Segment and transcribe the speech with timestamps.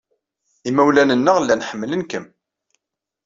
[0.69, 2.25] Imawlan-nneɣ llan ḥemmlen-kem.